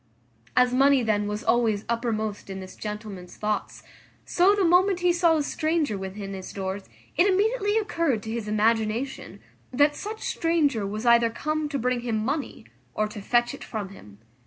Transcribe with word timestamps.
As 0.57 0.73
money 0.73 1.03
then 1.03 1.27
was 1.27 1.43
always 1.43 1.85
uppermost 1.87 2.49
in 2.49 2.59
this 2.59 2.75
gentleman's 2.75 3.37
thoughts, 3.37 3.83
so 4.25 4.55
the 4.55 4.65
moment 4.65 5.01
he 5.01 5.13
saw 5.13 5.37
a 5.37 5.43
stranger 5.43 5.95
within 5.95 6.33
his 6.33 6.51
doors 6.53 6.89
it 7.17 7.27
immediately 7.27 7.77
occurred 7.77 8.23
to 8.23 8.31
his 8.31 8.47
imagination, 8.47 9.41
that 9.71 9.95
such 9.95 10.21
stranger 10.21 10.87
was 10.87 11.05
either 11.05 11.29
come 11.29 11.69
to 11.69 11.77
bring 11.77 11.99
him 11.99 12.17
money, 12.17 12.65
or 12.95 13.07
to 13.09 13.21
fetch 13.21 13.53
it 13.53 13.63
from 13.63 13.89
him. 13.89 14.17